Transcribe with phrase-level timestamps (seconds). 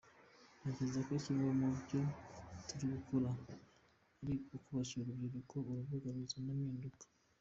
[0.59, 1.99] Ntekereza ko kimwe mu byo
[2.67, 3.29] turi gukora
[4.21, 7.05] ari ukubakira urubyiruko urubuga ruzana impinduka.